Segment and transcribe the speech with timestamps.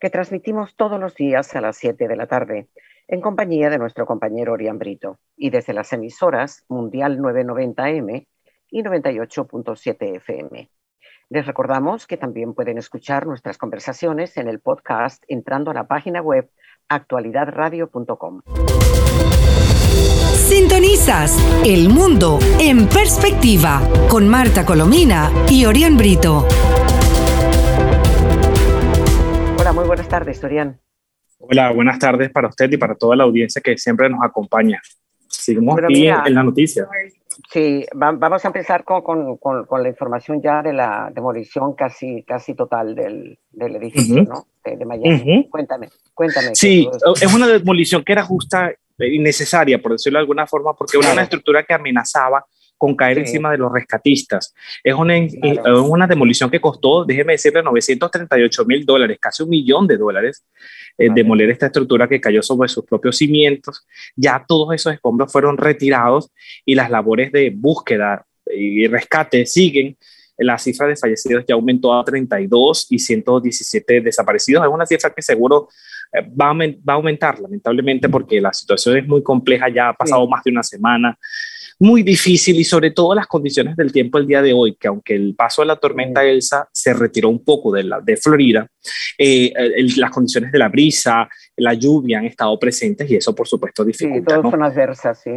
[0.00, 2.68] que transmitimos todos los días a las 7 de la tarde
[3.08, 8.26] en compañía de nuestro compañero Orián Brito y desde las emisoras Mundial 990M
[8.70, 10.70] y 98.7 FM.
[11.28, 16.20] Les recordamos que también pueden escuchar nuestras conversaciones en el podcast entrando a la página
[16.20, 16.50] web
[16.88, 18.42] actualidadradio.com.
[20.34, 26.46] Sintonizas El Mundo en Perspectiva con Marta Colomina y Orián Brito.
[29.76, 30.80] Muy buenas tardes, Orián.
[31.38, 34.80] Hola, buenas tardes para usted y para toda la audiencia que siempre nos acompaña.
[35.28, 36.88] Seguimos aquí en la noticia.
[37.52, 39.02] Sí, vamos a empezar con,
[39.36, 44.46] con, con, la información ya de la demolición casi, casi total del, del edificio, ¿no?
[44.64, 45.46] De, Miami.
[45.50, 46.54] Cuéntame, cuéntame.
[46.54, 46.88] Sí,
[47.20, 51.24] es una demolición que era justa innecesaria, por decirlo de alguna forma, porque era una
[51.24, 52.46] estructura que amenazaba
[52.78, 54.54] con caer encima de los rescatistas.
[54.82, 55.14] Es una,
[55.82, 60.44] una demolición que costó, déjeme decirle, 938 mil dólares, casi un millón de dólares,
[60.98, 63.86] eh, demoler esta estructura que cayó sobre sus propios cimientos.
[64.14, 66.30] Ya todos esos escombros fueron retirados
[66.64, 69.96] y las labores de búsqueda y rescate siguen.
[70.38, 74.64] La cifra de fallecidos ya aumentó a 32 y 117 desaparecidos.
[74.64, 75.68] Es una cifra que seguro
[76.12, 80.44] eh, va a, aumentar, lamentablemente, porque la situación es muy compleja, ya ha pasado más
[80.44, 81.18] de una semana,
[81.78, 85.14] muy difícil y sobre todo las condiciones del tiempo el día de hoy, que aunque
[85.14, 88.66] el paso de la tormenta Elsa se retiró un poco de, la, de Florida,
[89.18, 89.52] eh,
[89.96, 94.34] las condiciones de la brisa, la lluvia han estado presentes y eso por supuesto dificulta.
[94.34, 95.30] Sí, todas son adversas, sí.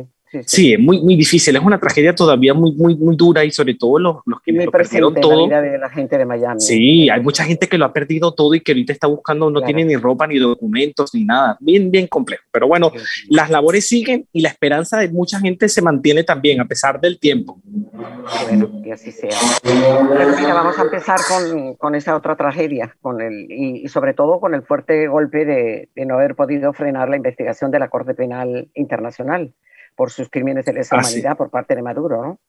[0.46, 3.74] Sí, es muy, muy difícil, es una tragedia todavía muy, muy, muy dura y sobre
[3.74, 5.48] todo los, los que lo perdieron todo.
[5.48, 6.62] La vida de la gente de Miami.
[6.62, 9.62] Sí, hay mucha gente que lo ha perdido todo y que ahorita está buscando, no
[9.62, 11.58] tiene ni ropa, ni documentos, ni nada.
[11.60, 12.44] Bien, bien complejo.
[12.52, 12.92] Pero bueno,
[13.30, 17.20] las labores siguen y la esperanza de mucha gente se mantiene también a pesar del
[17.20, 17.60] tiempo.
[17.64, 19.32] Bueno, que así sea.
[19.64, 24.54] mira, vamos a empezar con, con esa otra tragedia con el, y, sobre todo con
[24.54, 28.70] el fuerte golpe de, de no haber podido frenar la investigación de la Corte Penal
[28.76, 29.54] Internacional
[30.00, 32.40] por sus crímenes de lesa ah, humanidad por parte de Maduro, ¿no?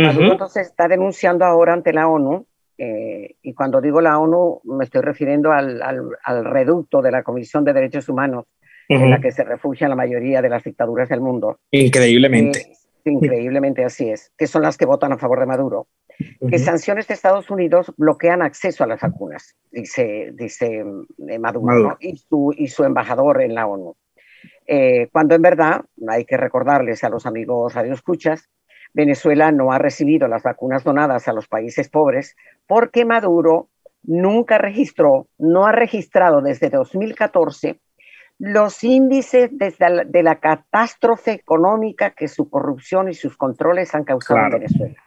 [0.00, 2.46] Maduro entonces está denunciando ahora ante la ONU,
[2.78, 7.64] eh, y cuando digo la ONU me estoy refiriendo al, al, reducto de la Comisión
[7.64, 8.44] de Derechos Humanos,
[8.88, 11.58] en la que se refugian la mayoría de las dictaduras del mundo.
[11.72, 12.74] Increíblemente.
[13.04, 15.88] Increíblemente así es, que son las que votan a favor de Maduro.
[16.48, 20.84] Que sanciones de Estados Unidos bloquean acceso a las vacunas, dice, dice
[21.28, 23.96] eh, Maduro, Y, su, y su embajador en la ONU.
[24.72, 28.48] Eh, cuando en verdad, hay que recordarles a los amigos radioescuchas,
[28.92, 32.36] Venezuela no ha recibido las vacunas donadas a los países pobres
[32.68, 33.68] porque Maduro
[34.04, 37.80] nunca registró, no ha registrado desde 2014
[38.38, 44.50] los índices de la, catástrofe económica que su corrupción y sus controles han causado en
[44.50, 45.02] Venezuela.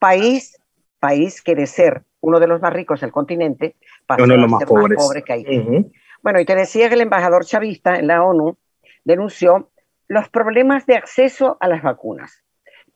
[0.00, 0.60] País,
[0.98, 3.76] país que de ser uno de los más ricos del continente,
[4.08, 4.98] pasó de los más, pobres.
[4.98, 5.44] pobre que hay.
[6.20, 8.56] Bueno, y te decía que el embajador chavista en la ONU
[9.04, 9.70] denunció
[10.08, 12.42] los problemas de acceso a las vacunas.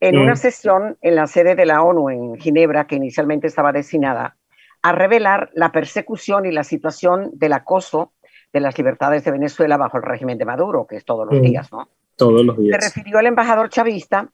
[0.01, 0.37] En una mm.
[0.37, 4.37] sesión en la sede de la ONU en Ginebra, que inicialmente estaba destinada
[4.83, 8.13] a revelar la persecución y la situación del acoso
[8.53, 11.43] de las libertades de Venezuela bajo el régimen de Maduro, que es todos los mm.
[11.43, 11.89] días, ¿no?
[12.17, 12.77] Todos los días.
[12.77, 14.29] Se refirió al embajador chavista,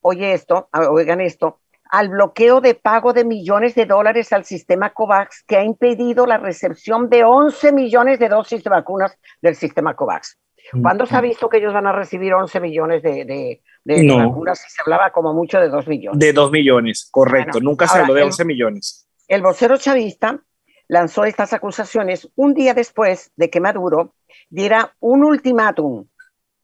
[0.00, 1.60] oye esto, oigan esto,
[1.90, 6.38] al bloqueo de pago de millones de dólares al sistema COVAX que ha impedido la
[6.38, 10.38] recepción de 11 millones de dosis de vacunas del sistema COVAX.
[10.72, 14.64] ¿Cuándo se ha visto que ellos van a recibir 11 millones de, de, de vacunas?
[14.66, 16.18] Se hablaba como mucho de 2 millones.
[16.18, 17.60] De 2 millones, correcto.
[17.60, 19.08] Nunca se habló de 11 millones.
[19.28, 20.40] El vocero chavista
[20.88, 24.14] lanzó estas acusaciones un día después de que Maduro
[24.48, 26.06] diera un ultimátum,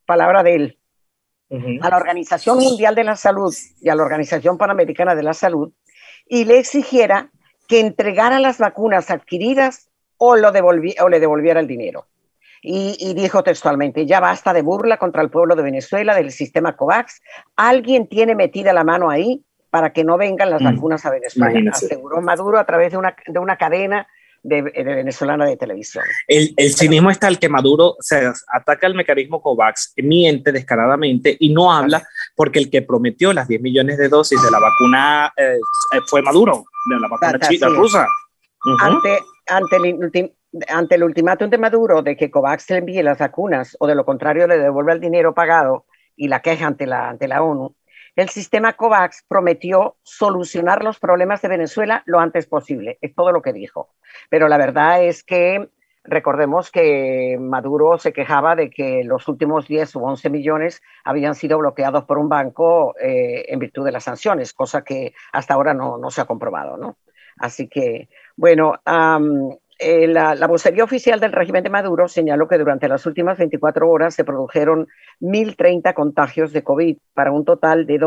[0.06, 0.78] palabra de él,
[1.82, 5.72] a la Organización Mundial de la Salud y a la Organización Panamericana de la Salud
[6.26, 7.30] y le exigiera
[7.66, 12.06] que entregara las vacunas adquiridas o, lo o le devolviera el dinero
[12.62, 17.22] y, dijo textualmente, ya basta de burla contra el pueblo de Venezuela, del sistema COVAX,
[17.56, 20.64] alguien tiene metida la mano ahí para que no vengan las mm.
[20.64, 24.06] vacunas a Venezuela, aseguró Maduro a través de una, de una cadena
[24.42, 26.04] de, venezolana de televisión.
[26.26, 31.52] El, el cinismo está el que Maduro se ataca al mecanismo COVAX, miente descaradamente y
[31.52, 32.02] no habla
[32.34, 35.58] porque el que prometió las 10 millones de dosis de la vacuna eh,
[36.06, 38.06] fue Maduro, de la vacuna china rusa.
[38.80, 39.84] ante, ante el
[40.68, 44.04] ante el ultimátum de Maduro de que COVAX le envíe las vacunas o de lo
[44.04, 45.86] contrario le devuelva el dinero pagado
[46.16, 47.74] y la queja ante la, ante la ONU,
[48.16, 52.98] el sistema COVAX prometió solucionar los problemas de Venezuela lo antes posible.
[53.00, 53.94] Es todo lo que dijo.
[54.28, 55.68] Pero la verdad es que
[56.02, 61.58] recordemos que Maduro se quejaba de que los últimos 10 o 11 millones habían sido
[61.58, 65.98] bloqueados por un banco eh, en virtud de las sanciones, cosa que hasta ahora no,
[65.98, 66.76] no se ha comprobado.
[66.76, 66.98] ¿no?
[67.38, 68.74] Así que, bueno,
[69.80, 73.88] eh, la, la, vocería oficial del régimen de Maduro señaló que durante las últimas 24
[73.88, 74.86] horas se produjeron
[75.20, 77.98] 1.030 contagios de COVID para un total de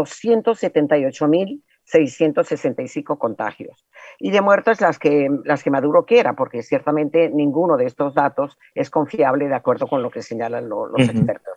[1.94, 3.86] 278.665 contagios.
[4.20, 8.58] Y de muertes las que, las que Maduro quiera, porque ciertamente ninguno de estos datos
[8.76, 11.54] es confiable de acuerdo con lo que señalan los expertos.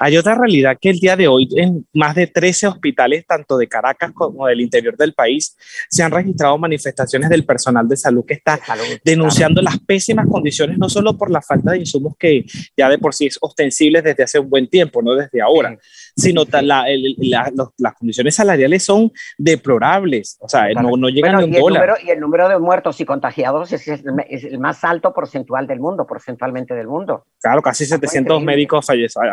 [0.00, 3.68] Hay otra realidad que el día de hoy en más de 13 hospitales, tanto de
[3.68, 5.56] Caracas como del interior del país,
[5.88, 8.58] se han registrado manifestaciones del personal de salud que está
[9.04, 12.44] denunciando las pésimas condiciones, no solo por la falta de insumos que
[12.76, 15.76] ya de por sí es ostensible desde hace un buen tiempo, no desde ahora,
[16.16, 22.10] sino las condiciones salariales son deplorables, o sea, no, no llegan a un dólar y
[22.10, 26.86] el número de muertos y contagiados es, el más alto porcentual del mundo, porcentualmente del
[26.86, 27.24] mundo.
[27.40, 28.86] Claro, casi 700 médicos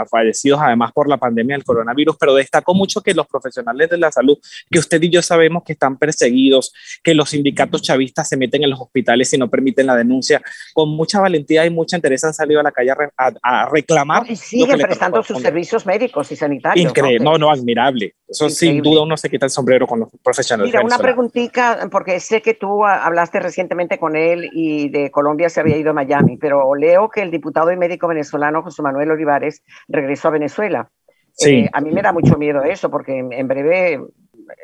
[0.10, 4.12] fallecidos además por la pandemia del coronavirus, pero destacó mucho que los profesionales de la
[4.12, 4.38] salud,
[4.70, 8.70] que usted y yo sabemos que están perseguidos, que los sindicatos chavistas se meten en
[8.70, 10.42] los hospitales y no permiten la denuncia,
[10.74, 14.30] con mucha valentía y mucha interés han salido a la calle a, reclamar.
[14.30, 16.73] y siguen prestando sus servicios médicos y sanitarios.
[16.76, 18.16] Increíble, no, no, admirable.
[18.28, 20.74] Eso sin duda uno se quita el sombrero con los profesionales.
[20.74, 25.60] Mira, una preguntita, porque sé que tú hablaste recientemente con él y de Colombia se
[25.60, 29.64] había ido a Miami, pero leo que el diputado y médico venezolano José Manuel Olivares
[29.88, 30.90] regresó a Venezuela.
[31.34, 31.52] Sí.
[31.52, 34.00] Eh, a mí me da mucho miedo eso, porque en, breve...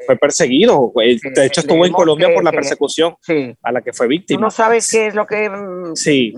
[0.05, 3.15] Fue perseguido, de hecho estuvo en Colombia por la persecución
[3.63, 4.37] a la que fue víctima.
[4.37, 5.49] ¿Tú no sabes qué es lo que...
[5.49, 6.33] Mm, sí,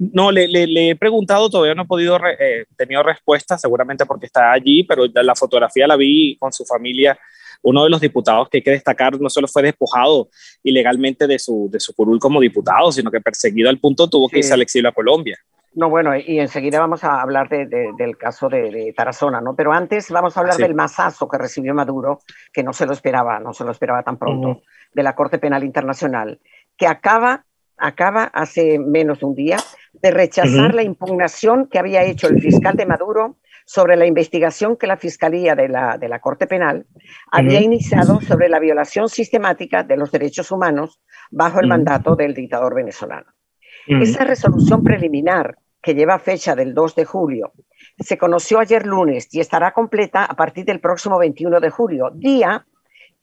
[0.00, 4.50] no, le, le, he preguntado, todavía no he podido, eh, tenido respuesta, seguramente porque está
[4.50, 7.18] allí, pero la fotografía la vi con su familia.
[7.62, 10.30] Uno de los diputados que hay que destacar no solo fue despojado
[10.62, 14.38] ilegalmente de su, de su curul como diputado, sino que perseguido al punto tuvo que
[14.38, 15.36] irse al exilio a Colombia.
[15.74, 19.54] No, bueno, y enseguida vamos a hablar de, del caso de, Tarazona, ¿no?
[19.54, 22.20] Pero antes vamos a hablar del masazo que recibió Maduro,
[22.52, 24.62] que no se lo esperaba, no se lo esperaba tan pronto,
[24.92, 26.40] de la Corte Penal Internacional,
[26.76, 27.44] que acaba,
[27.80, 29.58] acaba hace menos de un día
[29.92, 34.86] de rechazar la impugnación que había hecho el fiscal de Maduro sobre la investigación que
[34.86, 36.86] la Fiscalía de la, de la Corte Penal
[37.30, 41.00] había iniciado sobre la violación sistemática de los derechos humanos
[41.30, 43.26] bajo el mandato del dictador venezolano.
[43.86, 47.52] Esa resolución preliminar, que lleva fecha del 2 de julio,
[47.98, 52.66] se conoció ayer lunes y estará completa a partir del próximo 21 de julio, día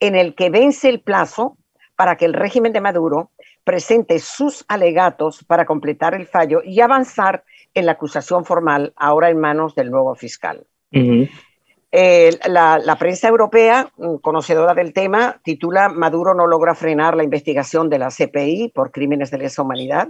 [0.00, 1.58] en el que vence el plazo
[1.96, 3.32] para que el régimen de Maduro
[3.68, 7.44] presente sus alegatos para completar el fallo y avanzar
[7.74, 10.66] en la acusación formal ahora en manos del nuevo fiscal.
[10.90, 17.90] Eh, la, prensa europea, mm, conocedora del tema, titula Maduro no logra frenar la investigación
[17.90, 20.08] de la CPI por crímenes de lesa humanidad.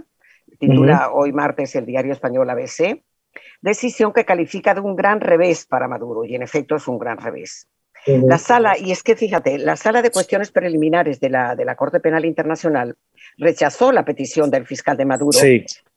[0.57, 3.03] Titula hoy martes el diario español ABC.
[3.59, 7.17] Decisión que califica de un gran revés para Maduro y en efecto es un gran
[7.17, 7.67] revés.
[8.05, 11.75] La sala, y es que fíjate, la sala de cuestiones preliminares de la, de la
[11.75, 12.95] Corte Penal Internacional
[13.39, 15.39] rechazó la petición del fiscal de Maduro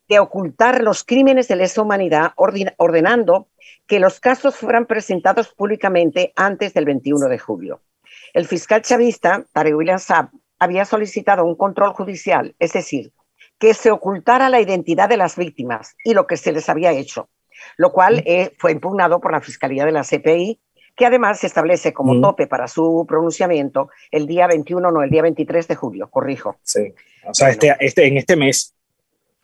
[0.08, 3.48] de ocultar los crímenes de lesa humanidad, ordenando
[3.86, 7.80] que los casos fueran presentados públicamente antes del 21 de julio.
[8.34, 13.12] El fiscal chavista, Tarek William Saab, había solicitado un control judicial, es decir,
[13.58, 17.28] que se ocultara la identidad de las víctimas y lo que se les había hecho,
[17.76, 20.60] lo cual eh, fue impugnado por la Fiscalía de la CPI
[20.96, 25.22] que además se establece como tope para su pronunciamiento el día 21, no, el día
[25.22, 26.56] 23 de julio, corrijo.
[26.62, 26.92] Sí,
[27.24, 28.74] o sea, este, este, en este mes.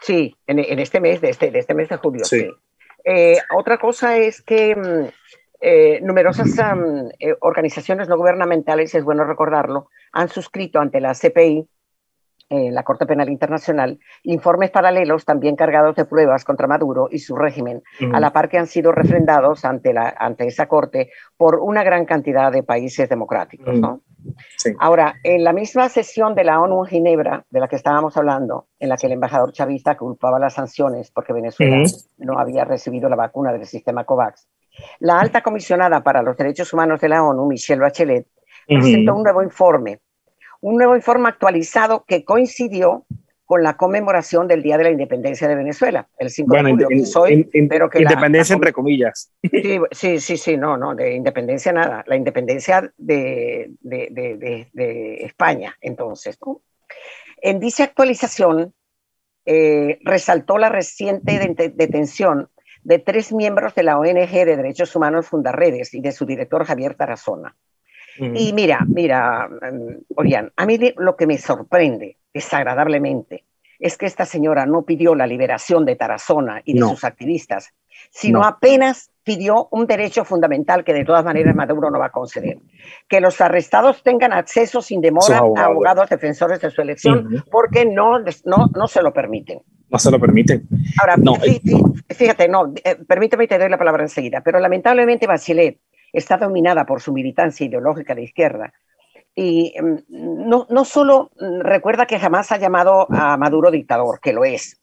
[0.00, 2.48] Sí, en, este mes, de este, de este mes de julio, sí.
[3.04, 5.08] Eh, otra cosa es que mm,
[5.60, 6.48] eh, numerosas
[7.18, 11.66] eh, organizaciones no gubernamentales, es bueno recordarlo, han suscrito ante la CPI
[12.48, 17.36] en la Corte Penal Internacional, informes paralelos también cargados de pruebas contra Maduro y su
[17.36, 21.82] régimen, a la par que han sido refrendados ante, la, ante esa Corte por una
[21.82, 23.78] gran cantidad de países democráticos.
[24.78, 28.66] Ahora, en la misma sesión de la ONU en Ginebra, de la que estábamos hablando,
[28.78, 31.84] en la que el embajador chavista culpaba las sanciones porque Venezuela
[32.18, 34.48] no había recibido la vacuna del sistema COVAX,
[35.00, 38.26] la alta comisionada para los derechos humanos de la ONU, Michelle Bachelet,
[38.66, 40.00] presentó un nuevo informe
[40.60, 43.06] un nuevo informe actualizado que coincidió
[43.48, 46.88] con la conmemoración del Día de la Independencia de Venezuela, el 5 de julio.
[47.88, 49.32] que independencia entre comillas.
[49.90, 56.38] Sí, sí, sí, no, no, de independencia nada, la independencia de, de, de, España, entonces.
[57.40, 58.74] En dicha actualización,
[59.46, 61.38] eh, resaltó la reciente
[61.74, 62.50] detención
[62.82, 66.96] de tres miembros de la ONG de Derechos Humanos Fundarredes y de su director Javier
[66.96, 67.56] Tarazona.
[68.18, 73.44] Y mira, mira, mm, Orián, a mí lo que me sorprende desagradablemente
[73.78, 77.72] es que esta señora no pidió la liberación de Tarazona y de sus activistas,
[78.10, 82.58] sino apenas pidió un derecho fundamental que de todas maneras Maduro no va a conceder,
[83.08, 86.08] que los arrestados tengan acceso sin demora a abogados.
[86.08, 89.60] defensores de su elección, porque no, no, no se lo permiten.
[89.90, 90.66] No se lo permiten.
[91.00, 91.34] Ahora, no,
[92.08, 95.78] fíjate, no, eh, permíteme y te doy la palabra enseguida, pero lamentablemente Bachelet
[96.12, 98.72] está dominada por su militancia ideológica de izquierda,
[99.34, 104.44] y em, no, no solo recuerda que jamás ha llamado a Maduro dictador, que lo
[104.44, 104.80] es,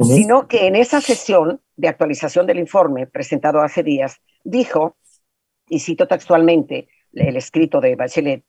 [0.00, 4.96] sino que en esa sesión de actualización del informe presentado hace días, dijo,
[5.68, 8.44] y cito textualmente el escrito de Bachelet,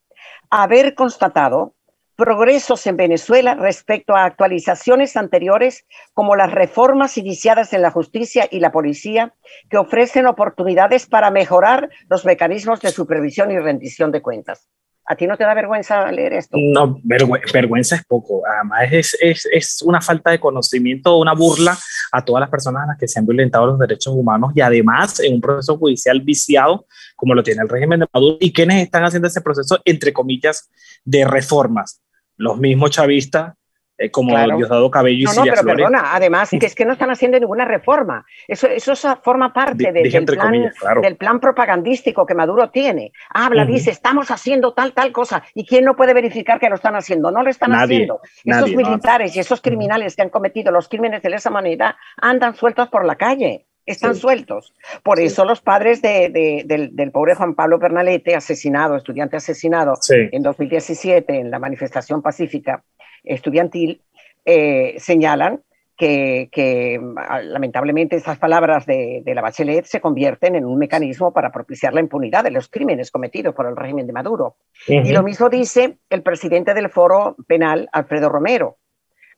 [0.49, 1.75] haber constatado
[2.19, 8.59] progresos en Venezuela respecto a actualizaciones anteriores como las reformas iniciadas en la justicia y
[8.59, 9.33] la policía
[9.69, 14.67] que ofrecen oportunidades para mejorar los mecanismos de supervisión y rendición de cuentas.
[15.05, 16.55] ¿A ti no te da vergüenza leer esto?
[16.59, 18.43] No, vergüenza es poco.
[18.45, 21.75] Además, es, es, es, una falta de conocimiento, una burla
[22.11, 25.19] a todas las personas a las que se han violentado los derechos humanos y además
[25.21, 26.85] en un proceso judicial viciado
[27.15, 28.37] como lo tiene el régimen de Maduro.
[28.39, 30.69] ¿Y quiénes están haciendo ese proceso, entre comillas,
[31.05, 32.01] de reformas?
[32.39, 33.53] Los mismos chavistas
[33.99, 37.11] eh, como Diosdado Cabello y No, no, pero perdona, además que es que no están
[37.11, 38.25] haciendo ninguna reforma.
[38.47, 43.11] Eso, eso forma parte del, plan, del plan propagandístico que Maduro tiene.
[43.29, 45.43] Habla, dice, estamos haciendo tal, tal cosa.
[45.53, 47.29] ¿Y quién no puede verificar que lo están haciendo?
[47.29, 48.21] No lo están haciendo.
[48.45, 52.87] Esos militares y esos criminales que han cometido los crímenes de lesa humanidad andan sueltos
[52.87, 54.73] por la calle están sueltos.
[55.03, 61.35] Por eso los padres de, del, pobre Juan Pablo Bernalete, asesinado, estudiante asesinado en 2017
[61.35, 62.83] en la manifestación pacífica,
[63.23, 64.01] estudiantil
[64.45, 65.61] eh, señalan
[65.99, 71.93] que, ah, lamentablemente esas palabras de, la Bachelet se convierten en un mecanismo para propiciar
[71.93, 74.55] la impunidad de los crímenes cometidos por el régimen de Maduro.
[74.87, 78.77] Y lo mismo dice el presidente del Foro Penal, Alfredo Romero,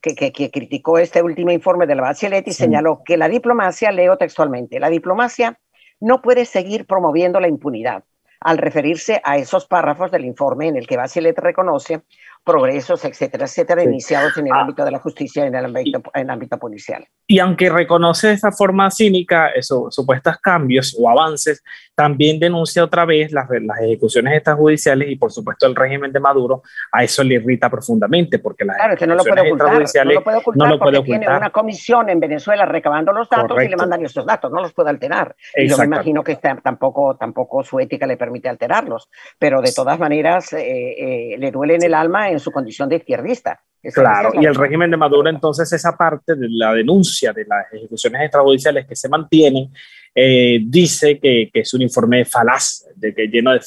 [0.01, 4.79] que, criticó este último informe de la Bachelet y señaló que la diplomacia, leo textualmente,
[4.79, 5.59] la diplomacia
[5.99, 8.03] no puede seguir promoviendo la impunidad.
[8.39, 12.01] Al referirse a esos párrafos del informe en el que Bachelet reconoce
[12.43, 14.61] progresos, etcétera, etcétera, iniciados en el ah.
[14.61, 17.05] ámbito de la justicia y en el ámbito, en el ámbito policial.
[17.27, 21.63] Y aunque reconoce de esa forma cínica esos supuestos cambios o avances,
[21.95, 26.63] también denuncia otra vez las, las ejecuciones extrajudiciales y por supuesto el régimen de Maduro,
[26.91, 29.73] a eso le irrita profundamente porque las claro, que no lo puede ocultar,
[30.05, 33.29] no lo puede ocultar, no lo puede porque tiene una comisión en Venezuela recabando los
[33.29, 35.35] datos y le mandan esos datos, no los puede alterar.
[35.55, 39.99] Y yo me imagino que tampoco, tampoco su ética le permite alterarlos, pero de todas
[39.99, 43.59] maneras eh, eh, le duele en el alma en su condición de izquierdista.
[43.93, 48.21] claro, y el régimen de Maduro, entonces, esa parte de la denuncia de las ejecuciones
[48.21, 49.71] extrajudiciales que se mantienen,
[50.13, 53.59] eh, dice que, que, es un informe falaz, de que lleno de,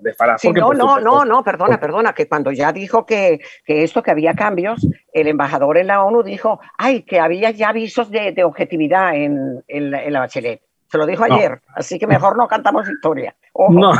[0.00, 0.42] de, falaz.
[0.44, 4.34] no, no, no, no, perdona, perdona, que cuando ya dijo que, que, esto, que había
[4.34, 9.14] cambios, el embajador en la ONU dijo, ay, que había ya avisos de, de objetividad
[9.14, 10.62] en, en, la, Bachelet.
[10.90, 13.36] Se lo dijo ayer, así que mejor no cantamos historia.
[13.68, 13.92] No.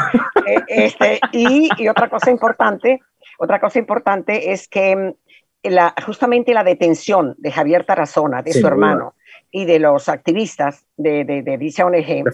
[0.46, 3.00] Eh, este, y, y, otra cosa importante
[3.38, 5.14] otra cosa importante es que mm,
[5.70, 9.14] la, justamente la detención de Javier Tarazona, de su hermano,
[9.50, 12.24] y de los activistas de, de, dicha ONG,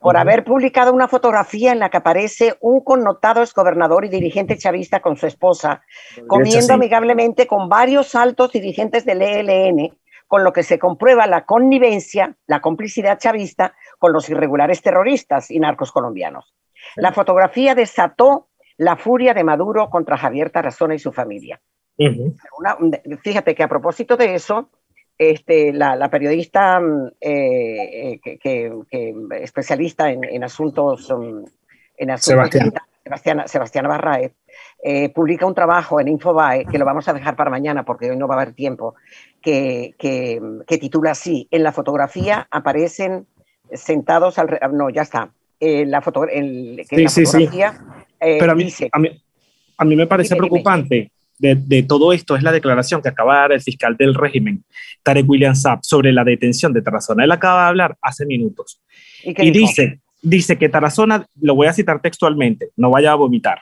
[0.00, 5.00] por, haber publicado una fotografía en la que aparece un connotado exgobernador y dirigente chavista
[5.00, 5.82] con su esposa,
[6.26, 12.34] comiendo amigablemente con varios altos dirigentes del ELN, con lo que se comprueba la connivencia,
[12.46, 16.52] la complicidad chavista con los irregulares terroristas y narcos colombianos.
[16.96, 21.60] La fotografía desató la furia de Maduro contra Javier Tarazona y su familia.
[23.22, 24.70] fíjate que a propósito de eso,
[25.16, 28.72] este, la, periodista mm, eh, que,
[29.40, 31.44] especialista en, asuntos, mm,
[31.98, 33.44] en asuntos Sebastián.
[33.46, 34.32] Sebastiana, Barraez,
[34.82, 38.16] eh, publica un trabajo en Infobae, que lo vamos a dejar para mañana porque hoy
[38.16, 38.94] no va a haber tiempo,
[39.42, 39.94] que,
[40.66, 43.26] titula así, en la fotografía aparecen
[43.72, 44.58] sentados al...
[44.72, 45.30] No, ya está.
[45.60, 47.74] Eh, la, foto, el, la fotografía
[48.24, 48.68] eh, Pero a mí,
[49.78, 53.52] a mí, me parece preocupante de, todo esto es la declaración que acaba de dar
[53.52, 54.64] el fiscal del régimen,
[55.02, 57.24] Tarek William Saab, sobre la detención de Tarazona.
[57.24, 58.80] Él acaba de hablar hace minutos.
[59.22, 63.60] Y, dice, dice que Tarazona, lo voy a citar textualmente, no vaya a vomitar.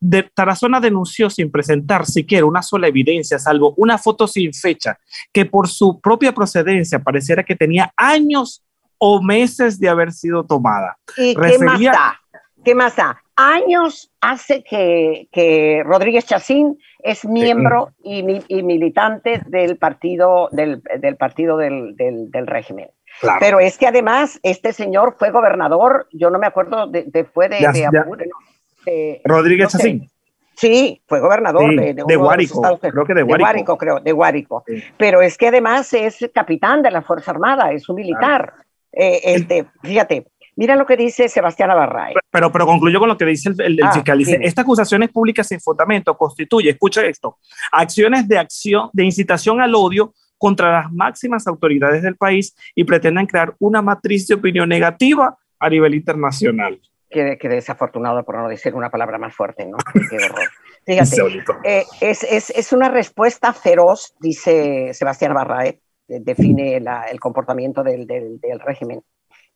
[0.00, 4.98] De, Tarazona denunció sin presentar siquiera una sola evidencia, salvo una foto sin fecha,
[5.32, 8.62] que por su propia procedencia pareciera que tenía años
[8.98, 10.96] o meses de haber sido tomada.
[11.16, 12.20] ¿Y qué más da?
[12.64, 13.22] ¿Qué más da?
[13.40, 18.22] Años hace que, que Rodríguez Chacín es miembro y,
[18.62, 22.90] militante del partido del, del partido del, del, régimen.
[23.38, 29.20] Pero es que además este señor fue gobernador, yo no me acuerdo, de, fue de,
[29.24, 30.10] Rodríguez Chacín.
[30.54, 33.78] Sí, fue gobernador de, de, Guárico, creo que de Guárico.
[33.78, 34.62] creo, de Guárico.
[34.98, 38.52] Pero es que además es capitán de la Fuerza Armada, es un militar.
[38.92, 40.26] Eh, este, fíjate,
[40.60, 42.12] Mira lo que dice Sebastián Abarray.
[42.30, 44.18] Pero, pero concluyo con lo que dice el, ah, fiscal.
[44.18, 47.38] Dice, esta acusación es pública sin fundamento constituye, escucha esto,
[47.72, 53.24] acciones de acción, de incitación al odio contra las máximas autoridades del país y pretenden
[53.24, 56.78] crear una matriz de opinión negativa a nivel internacional.
[57.08, 59.78] Qué, desafortunado por no decir una palabra más fuerte, ¿no?
[60.10, 60.46] Qué horror.
[60.84, 68.06] Fíjate, eh, es, es, es, una respuesta feroz, dice Sebastián Barrae, define el comportamiento del,
[68.06, 69.02] del, del régimen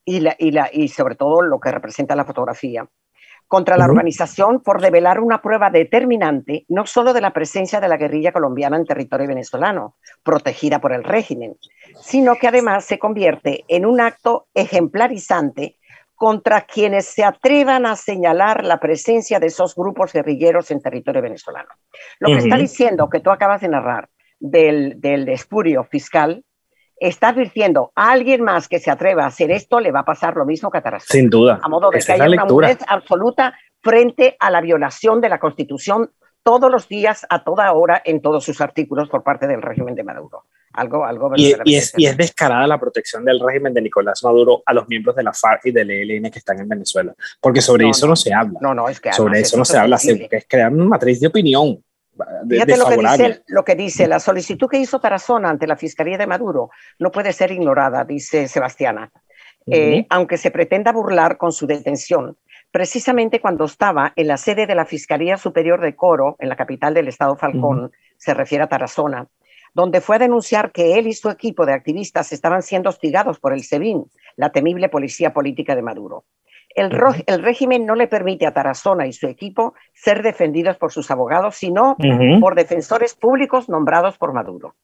[0.04, 2.86] y, la, y, la, y sobre todo lo que representa la fotografía,
[3.46, 7.96] contra la organización por develar una prueba determinante no solo de la presencia de la
[7.96, 11.56] guerrilla colombiana en territorio venezolano, protegida por el régimen,
[12.00, 15.76] sino que además se convierte en un acto ejemplarizante
[16.14, 21.68] contra quienes se atrevan a señalar la presencia de esos grupos guerrilleros en territorio venezolano.
[22.20, 24.08] Lo que está diciendo que tú acabas de narrar
[24.38, 26.44] del, del espurio fiscal
[26.96, 30.36] está advirtiendo a alguien más que se atreva a hacer esto, le va a pasar
[30.36, 31.20] lo mismo que a Tarazona.
[31.20, 31.60] Sin duda.
[31.62, 36.10] A modo de que haya una mujer absoluta frente a la violación de la Constitución
[36.42, 40.04] todos los días, a toda hora, en todos sus artículos por parte del régimen de
[40.04, 40.44] Maduro.
[40.74, 44.62] Algo, algo y, y, es, y, es, descarada la protección del régimen de Nicolás Maduro
[44.66, 47.88] a los miembros de la FARC y del ELN que están en Venezuela, porque sobre
[47.88, 48.58] eso no, se habla.
[48.60, 51.82] No, no, es que sobre eso no se habla, es crear una matriz de opinión.
[52.48, 56.16] Fíjate lo que, dice, lo que dice la solicitud que hizo Tarazona ante la Fiscalía
[56.16, 59.10] de Maduro no puede ser ignorada, dice Sebastiana,
[59.66, 62.36] eh, aunque se pretenda burlar con su detención.
[62.70, 66.92] Precisamente cuando estaba en la sede de la Fiscalía Superior de Coro, en la capital
[66.94, 69.28] del estado Falcón, se refiere a Tarazona,
[69.74, 73.52] donde fue a denunciar que él y su equipo de activistas estaban siendo hostigados por
[73.52, 74.04] el SEBIN,
[74.36, 76.24] la temible policía política de Maduro.
[76.74, 81.54] El, régimen no le permite a Tarazona y su equipo ser defendidos por sus abogados,
[81.54, 81.96] sino
[82.40, 84.74] por defensores públicos nombrados por Maduro.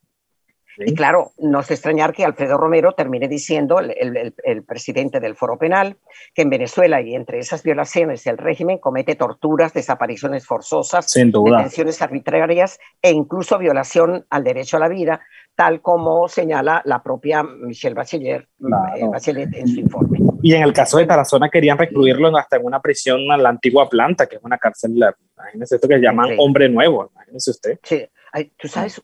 [0.79, 5.97] Y claro, no es extrañar que Alfredo Romero termine diciendo, el, presidente del Foro Penal,
[6.35, 12.79] que en Venezuela y entre esas violaciones el régimen comete torturas, desapariciones forzosas, detenciones arbitrarias
[13.03, 15.21] e incluso violación al derecho a la vida,
[15.61, 18.49] tal como señala la propia Michelle Bachelet,
[18.97, 20.19] eh, Bachelet en su informe.
[20.41, 23.87] Y en el caso de Tarazona querían recluirlo hasta en una prisión en la antigua
[23.87, 24.93] planta, que es una cárcel,
[25.37, 27.79] imagínese esto que llaman hombre nuevo, imagínese usted.
[27.83, 28.09] Sí,
[28.57, 29.03] tú sabes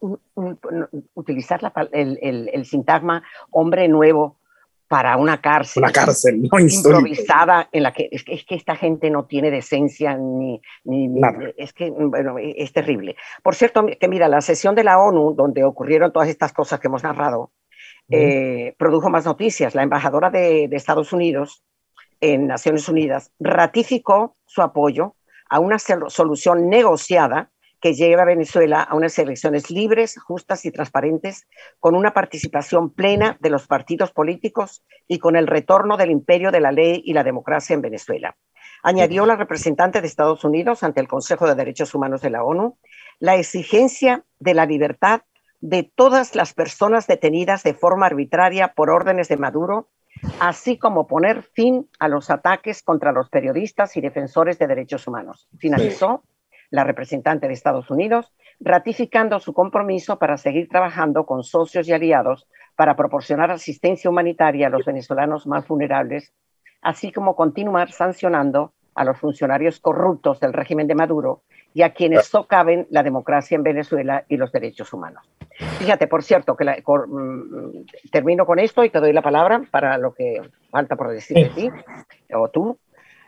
[1.12, 1.60] utilizar
[1.92, 4.38] el, el, sintagma hombre nuevo
[4.88, 5.82] para una cárcel.
[5.82, 10.60] Una cárcel, no improvisada en la que es, que esta gente no tiene decencia ni,
[10.84, 11.08] ni,
[11.56, 13.16] es que bueno, es terrible.
[13.42, 16.88] Por cierto, que mira, la sesión de la ONU donde ocurrieron todas estas cosas que
[16.88, 17.52] hemos narrado
[18.08, 19.74] eh, produjo más noticias.
[19.74, 21.64] La embajadora de, de Estados Unidos
[22.20, 25.16] en Naciones Unidas ratificó su apoyo
[25.48, 27.50] a una solución negociada
[27.86, 31.46] que lleva a Venezuela a unas elecciones libres, justas y transparentes,
[31.78, 36.58] con una participación plena de los partidos políticos y con el retorno del imperio de
[36.58, 38.36] la ley y la democracia en Venezuela.
[38.82, 42.76] Añadió la representante de Estados Unidos ante el Consejo de Derechos Humanos de la ONU
[43.20, 45.20] la exigencia de la libertad
[45.60, 49.90] de todas las personas detenidas de forma arbitraria por órdenes de Maduro,
[50.40, 55.46] así como poner fin a los ataques contra los periodistas y defensores de derechos humanos.
[55.56, 56.24] Finalizó
[56.70, 62.46] la representante de Estados Unidos, ratificando su compromiso para seguir trabajando con socios y aliados
[62.76, 66.32] para proporcionar asistencia humanitaria a los venezolanos más vulnerables,
[66.82, 71.42] así como continuar sancionando a los funcionarios corruptos del régimen de Maduro
[71.74, 75.22] y a quienes socaven la democracia en Venezuela y los derechos humanos.
[75.78, 80.14] Fíjate, por cierto, que mm, termino con esto y te doy la palabra para lo
[80.14, 81.70] que falta por decir de ti,
[82.34, 82.78] o tú,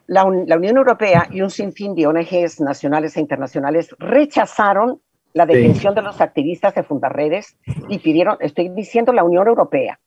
[0.09, 5.01] la, Unión Europea y un sinfín de ONGs nacionales e internacionales rechazaron
[5.35, 7.57] la detención de los activistas de Fundarredes
[7.89, 10.01] y pidieron, estoy diciendo la Unión Europea,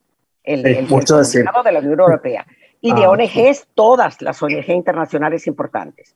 [0.44, 2.48] el, el, de la Unión Europea,
[2.82, 6.16] y de ah, ONGs, todas las ONG internacionales importantes,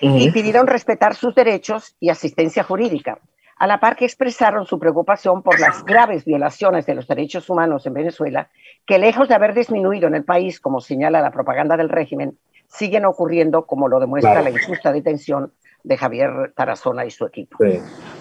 [0.00, 3.18] y pidieron respetar sus derechos y asistencia jurídica,
[3.56, 7.84] a la par que expresaron su preocupación por las graves violaciones de los derechos humanos
[7.86, 8.48] en Venezuela,
[8.86, 13.04] que lejos de haber disminuido en el país, como señala la propaganda del régimen, siguen
[13.04, 15.52] ocurriendo, como lo demuestra la injusta detención
[15.84, 17.58] de Javier Tarazona y su equipo.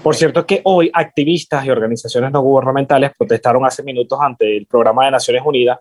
[0.03, 5.05] Por cierto que hoy activistas y organizaciones no gubernamentales protestaron hace minutos ante el programa
[5.05, 5.79] de Naciones Unidas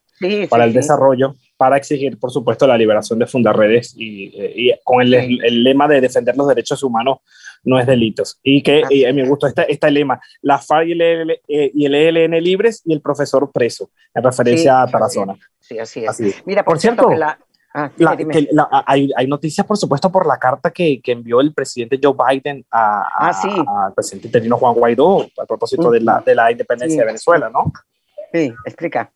[0.48, 4.32] para el desarrollo para exigir, por supuesto, la liberación de Fundarredes y,
[4.68, 7.18] y con el, el, lema de defender los derechos humanos
[7.62, 8.40] no es delitos.
[8.42, 11.94] Y que y me gustó este, este lema, la FARC y el, eh, y el
[11.94, 15.36] ELN libres y el profesor preso, en referencia a Tarazona.
[15.60, 16.42] Sí, así es.
[16.46, 17.38] Mira, por, cierto, que la,
[17.74, 17.90] Ah,
[18.86, 22.66] hay, hay, noticias, por supuesto, por la carta que, que envió el presidente Joe Biden
[22.70, 27.06] a, ah, al presidente interino Juan Guaidó a propósito de, la, de la independencia de
[27.06, 27.72] Venezuela, ¿no?
[28.32, 29.10] Sí, explica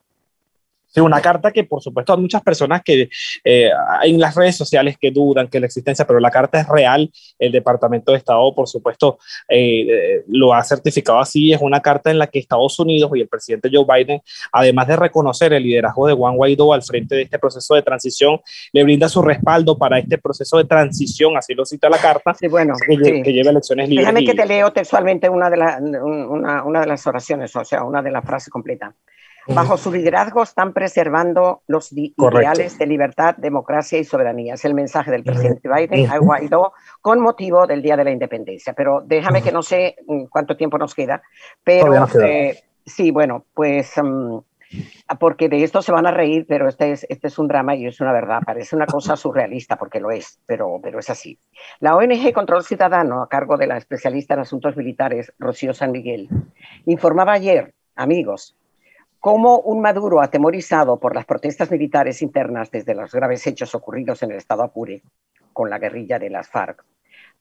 [1.03, 3.09] una carta que por supuesto hay muchas personas que
[3.45, 3.71] eh,
[4.03, 7.11] en las redes sociales que dudan que la existencia, pero la carta es real.
[7.39, 11.53] El Departamento de Estado, por supuesto, eh, lo ha certificado así.
[11.53, 14.21] Es una carta en la que Estados Unidos y el presidente Joe Biden,
[14.53, 18.41] además de reconocer el liderazgo de Juan Guaidó al frente de este proceso de transición,
[18.73, 22.49] le brinda su respaldo para este proceso de transición, así lo cita la carta, sí,
[22.49, 24.07] bueno, que, lleve elecciones libres.
[24.07, 25.59] Déjame que te leo textualmente una de,
[26.01, 28.95] una, una de las oraciones, o sea, una de las frases completas.
[29.49, 34.55] Bajo su liderazgo están preservando los ideales de libertad, democracia y soberanía.
[34.55, 38.73] Es el mensaje del presidente Biden a Guaidó con motivo del Día de la Independencia.
[38.73, 41.23] Pero déjame que no sé mm, cuánto tiempo nos queda.
[41.63, 44.39] Pero eh, sí, bueno, pues mm,
[45.19, 47.87] porque de esto se van a reír, pero este es, este es un drama y
[47.87, 48.41] es una verdad.
[48.45, 51.39] Parece una cosa surrealista porque lo es, pero, pero es así.
[51.81, 56.29] La ONG Control Ciudadano, a cargo de la especialista en asuntos militares, Rocío San Miguel,
[56.87, 58.57] informaba ayer, amigos,
[59.27, 64.31] cómo un Maduro atemorizado por las protestas militares internas desde los graves hechos ocurridos en
[64.31, 65.03] el estado Apure
[65.53, 66.85] con la guerrilla de las FARC,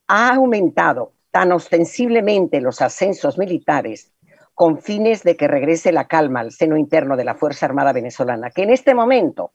[0.07, 4.11] ha aumentado tan ostensiblemente los ascensos militares
[4.55, 8.49] con fines de que regrese la calma al seno interno de la Fuerza Armada venezolana,
[8.49, 9.51] que en este momento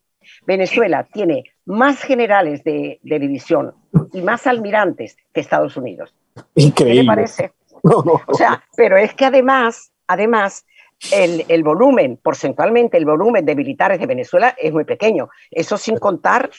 [0.46, 3.74] Venezuela tiene más generales de, división
[4.12, 6.14] y más almirantes que Estados Unidos.
[6.54, 6.94] Increíble.
[6.94, 7.52] ¿Qué le parece?
[7.82, 10.64] O sea, pero es que además, además,
[11.12, 15.30] el, volumen, porcentualmente, el volumen de militares de Venezuela es muy pequeño.
[15.50, 16.50] Eso sin contar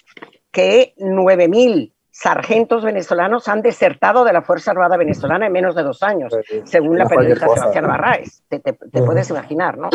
[0.51, 6.03] que 9.000 sargentos venezolanos han desertado de la Fuerza Armada venezolana en menos de dos
[6.03, 8.43] años, según la periodista Sebastián Barraes.
[8.49, 9.89] Te, puedes imaginar, ¿no?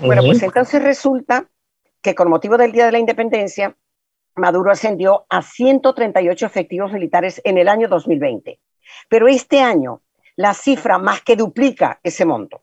[0.00, 1.46] Bueno, pues entonces resulta
[2.00, 3.76] que con motivo del Día de la Independencia,
[4.36, 8.60] Maduro ascendió a 138 efectivos militares en el año 2020.
[9.08, 10.02] Pero este año
[10.36, 12.62] la cifra más que duplica ese monto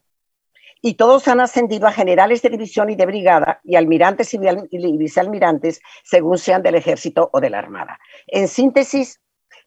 [0.86, 5.82] y todos han ascendido a generales de división y de brigada y almirantes y vicealmirantes
[6.04, 8.00] según sean del ejército o de la armada.
[8.28, 9.19] En síntesis,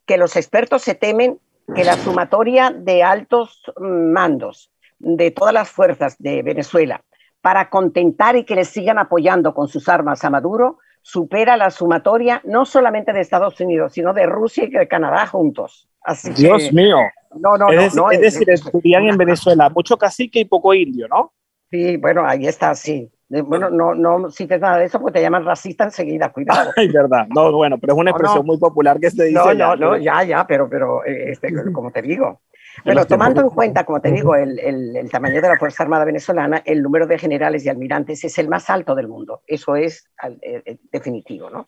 [0.06, 1.40] que los expertos se temen
[1.74, 7.02] que la sumatoria de altos mandos de todas las fuerzas de Venezuela
[7.40, 12.40] para contentar y que les sigan apoyando con sus armas a Maduro supera la sumatoria
[12.44, 15.88] no solamente de Estados Unidos, sino de Rusia y de Canadá juntos.
[16.36, 16.96] Dios mío.
[17.38, 21.32] No, no, es, no, es, decir, estudian en Venezuela mucho cacique y poco indio, ¿no?
[21.70, 23.10] Sí, bueno, ahí está, sí.
[23.30, 26.70] Eh, bueno, no, no cites nada de eso porque te llaman racista enseguida, cuidado.
[26.76, 29.34] Es verdad, no, bueno, pero es una expresión muy popular que se dice.
[29.34, 32.40] No, no, no, ya, ya, pero, pero eh, este, como te digo.
[32.84, 36.04] Pero tomando en cuenta, como te digo, el, el, el, tamaño de la Fuerza Armada
[36.04, 39.42] venezolana, el número de generales y almirantes es el más alto del mundo.
[39.46, 40.08] Eso es
[40.42, 41.66] eh, definitivo, ¿no?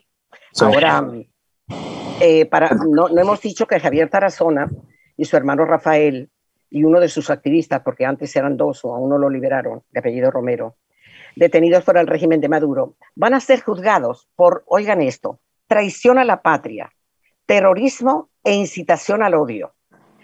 [0.61, 1.07] Ahora,
[2.51, 4.71] para, no, no hemos dicho que Javier Tarazona
[5.17, 6.31] y su hermano Rafael
[6.71, 10.01] y uno de sus activistas, porque antes eran dos o a uno lo liberaron, de
[10.01, 10.77] apellido Romero,
[11.37, 16.25] detenidos por el régimen de Maduro, van a ser juzgados por, oigan esto, traición a
[16.25, 16.93] la patria,
[17.47, 19.75] terrorismo e incitación al odio.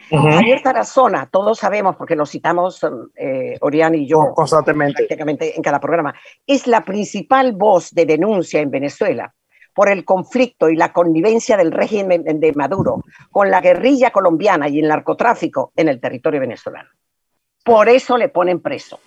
[0.08, 2.80] Javier Tarazona, todos sabemos, porque lo citamos
[3.16, 6.14] eh, Orián y yo constantemente prácticamente en cada programa,
[6.46, 9.34] es la principal voz de denuncia en Venezuela
[9.74, 14.80] por el conflicto y la connivencia del régimen de Maduro con la guerrilla colombiana y
[14.80, 16.88] el narcotráfico en el territorio venezolano.
[17.62, 18.98] Por eso le ponen preso.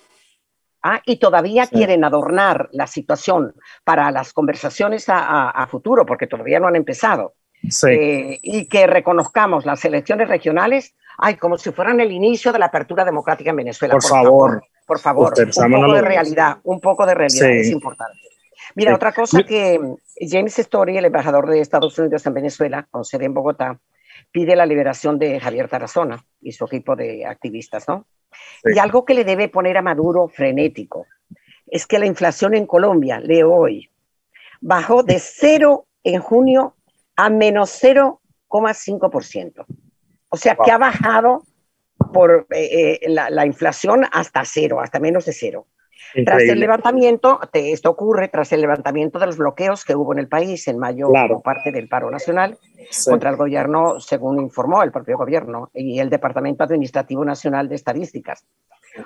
[0.82, 1.02] ¿Ah?
[1.04, 6.76] y todavía quieren adornar la situación para las conversaciones a, futuro, porque todavía no han
[6.76, 7.34] empezado.
[7.88, 12.66] Eh, y que reconozcamos las elecciones regionales, ay, como si fueran el inicio de la
[12.66, 13.92] apertura democrática en Venezuela.
[13.92, 18.18] Por, favor, Por favor, un poco de realidad, un poco de realidad es importante.
[18.74, 19.80] Mira, otra cosa que
[20.20, 23.78] James Story, el embajador de Estados Unidos en Venezuela, con sede en Bogotá,
[24.30, 28.06] pide la liberación de Javier Tarazona y su equipo de activistas, ¿no?
[28.64, 31.06] Y algo que le debe poner a Maduro frenético
[31.66, 33.90] es que la inflación en Colombia, leo hoy,
[34.60, 36.74] bajó de cero en junio
[37.20, 39.66] a menos 0,5%.
[40.30, 41.42] O sea, que ha bajado
[42.14, 45.66] por eh, eh, la, la, inflación hasta cero, hasta menos de cero.
[46.24, 50.28] Tras el levantamiento, esto ocurre tras el levantamiento de los bloqueos que hubo en el
[50.28, 52.58] país en mayo como parte del paro nacional
[53.04, 58.46] contra el gobierno, según informó el propio gobierno y el Departamento Administrativo Nacional de Estadísticas.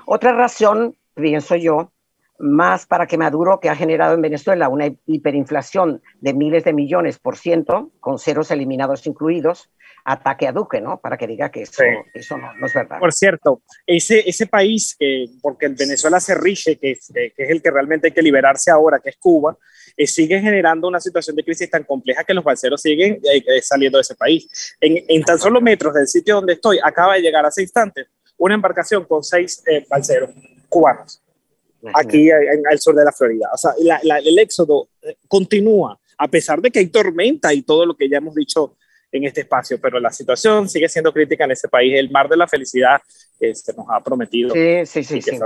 [0.07, 1.91] Otra razón, pienso yo,
[2.39, 7.19] más para que Maduro, que ha generado en Venezuela una hiperinflación de miles de millones
[7.19, 9.71] por ciento, con ceros eliminados incluidos,
[10.05, 11.01] ataque a Duque, ¿no?
[11.01, 12.99] Para que diga que eso, eso no, es verdad.
[12.99, 17.63] Por cierto, ese, ese país, que, porque el Venezuela se rige, que, que, es el
[17.63, 19.57] que realmente hay que liberarse ahora, que es Cuba,
[19.97, 23.63] eh, sigue generando una situación de crisis tan compleja que los balseros siguen eh, eh,
[23.63, 24.77] saliendo de ese país.
[24.81, 28.57] En, en, tan solo metros del sitio donde estoy, acaba de llegar hace instantes una
[28.57, 30.31] embarcación con seis balseros
[30.69, 31.24] cubanos
[31.93, 33.49] aquí al sur de la Florida.
[33.53, 33.73] O sea,
[34.19, 34.89] el éxodo
[35.29, 38.77] continúa, a pesar de que hay tormenta y todo lo que ya hemos dicho
[39.15, 41.97] en este espacio, pero la situación sigue siendo crítica en ese país.
[41.97, 43.01] El mar de la felicidad
[43.39, 44.53] se este, nos ha prometido.
[44.53, 45.23] Sí, sí, sí.
[45.23, 45.39] sí.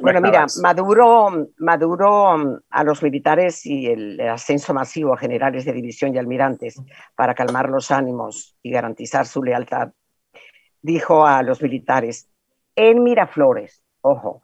[0.00, 6.14] bueno, mira, Maduro, Maduro a los militares y el ascenso masivo a generales de división
[6.14, 6.80] y almirantes
[7.14, 9.90] para calmar los ánimos y garantizar su lealtad,
[10.80, 12.26] dijo a los militares,
[12.74, 14.40] en Miraflores, ojo,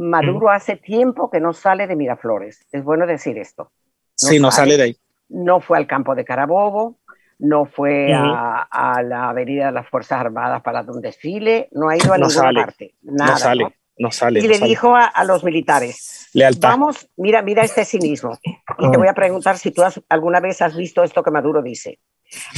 [0.00, 2.66] Maduro hace tiempo que no sale de Miraflores.
[2.72, 3.70] Es bueno decir esto.
[4.14, 4.96] sí, no sale de ahí.
[5.28, 6.98] No fue al campo de Carabobo,
[7.38, 12.12] no fue a, la Avenida de las Fuerzas Armadas para un desfile, no ha ido
[12.12, 12.94] a ninguna parte.
[13.02, 13.66] Nada, no sale,
[13.98, 14.10] ¿no?
[14.10, 14.40] sale.
[14.40, 16.70] Y le dijo a, los militares, Lealtad.
[16.70, 18.38] vamos, mira, mira este cinismo.
[18.78, 22.00] Y te voy a preguntar si tú alguna vez has visto esto que Maduro dice.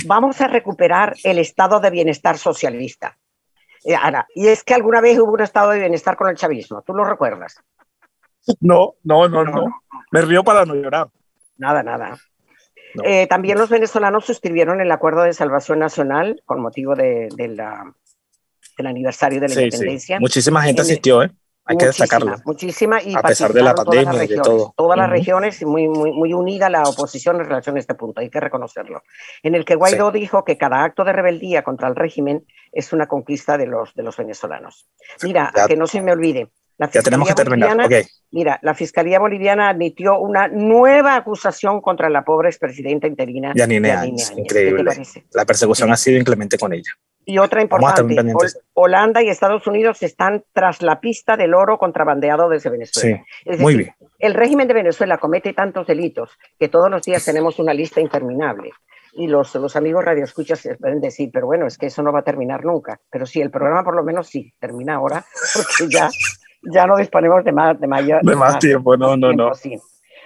[0.06, 3.18] Vamos a recuperar el estado de bienestar socialista.
[3.84, 3.94] Y,
[4.34, 7.04] y es que alguna vez hubo un estado de bienestar con el chavismo, ¿tú lo
[7.04, 7.60] recuerdas?
[8.60, 9.82] No, no, no, no.
[10.10, 11.08] Me río para no llorar.
[11.56, 12.18] Nada, nada.
[13.04, 17.94] Eh, también los venezolanos suscribieron el acuerdo de salvación nacional con motivo de, la,
[18.76, 20.20] del aniversario de la independencia.
[20.20, 21.30] Muchísima gente asistió, ¿eh?
[21.72, 22.36] Hay que destacarlo.
[22.44, 24.74] Muchísima, y a pesar de la pandemia y de todo.
[24.76, 28.30] Todas las regiones, muy, muy, muy unida la oposición en relación a este punto, hay
[28.30, 29.02] que reconocerlo.
[29.42, 33.06] En el que Guaidó dijo que cada acto de rebeldía contra el régimen es una
[33.06, 34.88] conquista de los, de los venezolanos.
[35.22, 37.76] Mira, que no se me olvide, ya tenemos que terminar.
[38.30, 43.52] Mira, la Fiscalía Boliviana admitió una nueva acusación contra la pobre expresidenta interina.
[43.54, 44.84] Yanine, Yanine Increíble.
[45.32, 46.92] La persecución ha sido inclemente con ella.
[47.24, 48.16] Y otra importante,
[48.74, 53.22] Holanda y Estados Unidos están tras la pista del oro contrabandeado desde Venezuela.
[53.44, 53.94] Sí, muy bien.
[54.18, 58.70] El régimen de Venezuela comete tantos delitos que todos los días tenemos una lista interminable
[59.14, 62.24] y los, los amigos radioescuchas pueden decir, pero bueno, es que eso no va a
[62.24, 62.98] terminar nunca.
[63.10, 66.08] Pero sí, el programa por lo menos sí, termina ahora, porque ya
[66.62, 69.50] ya no disponemos de más, de mayor, de más, tiempo, no, no, no.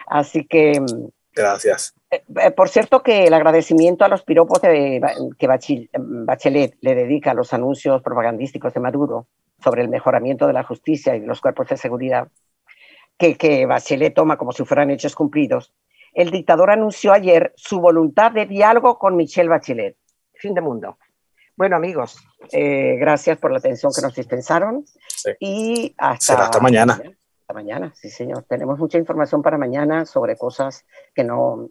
[0.06, 0.80] Así que...
[0.80, 1.94] Mm, Gracias.
[2.10, 5.00] Eh, eh, por cierto que el agradecimiento a los piropos de,
[5.38, 9.26] que Bachelet le dedica a los anuncios propagandísticos de Maduro
[9.62, 12.28] sobre el mejoramiento de la justicia y de los cuerpos de seguridad,
[13.18, 15.72] que, que Bachelet toma como si fueran hechos cumplidos,
[16.12, 19.96] el dictador anunció ayer su voluntad de diálogo con Michelle Bachelet.
[20.34, 20.98] Fin de mundo.
[21.56, 22.18] Bueno, amigos,
[22.52, 24.84] eh, gracias por la atención que nos dispensaron
[25.40, 26.94] y hasta, hasta mañana.
[26.94, 28.44] Hasta mañana, sí, señor.
[28.48, 31.70] Tenemos mucha información para mañana sobre cosas que no,